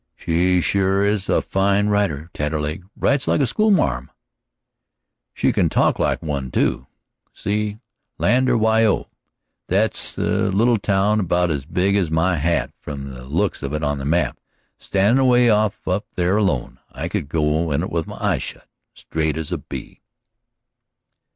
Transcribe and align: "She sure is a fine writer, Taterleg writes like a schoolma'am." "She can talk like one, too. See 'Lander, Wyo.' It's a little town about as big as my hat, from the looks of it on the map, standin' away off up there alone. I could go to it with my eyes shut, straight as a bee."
"She 0.15 0.61
sure 0.61 1.05
is 1.05 1.29
a 1.29 1.43
fine 1.43 1.89
writer, 1.89 2.31
Taterleg 2.33 2.85
writes 2.95 3.27
like 3.27 3.39
a 3.39 3.45
schoolma'am." 3.45 4.09
"She 5.31 5.53
can 5.53 5.69
talk 5.69 5.99
like 5.99 6.23
one, 6.23 6.49
too. 6.49 6.87
See 7.35 7.77
'Lander, 8.17 8.57
Wyo.' 8.57 9.09
It's 9.69 10.17
a 10.17 10.49
little 10.49 10.79
town 10.79 11.19
about 11.19 11.51
as 11.51 11.67
big 11.67 11.95
as 11.95 12.09
my 12.09 12.37
hat, 12.37 12.73
from 12.79 13.13
the 13.13 13.25
looks 13.25 13.61
of 13.61 13.73
it 13.73 13.83
on 13.83 13.99
the 13.99 14.05
map, 14.05 14.39
standin' 14.79 15.19
away 15.19 15.51
off 15.51 15.87
up 15.87 16.07
there 16.15 16.35
alone. 16.35 16.79
I 16.91 17.07
could 17.07 17.29
go 17.29 17.67
to 17.69 17.71
it 17.83 17.91
with 17.91 18.07
my 18.07 18.17
eyes 18.19 18.41
shut, 18.41 18.67
straight 18.95 19.37
as 19.37 19.51
a 19.51 19.59
bee." 19.59 20.01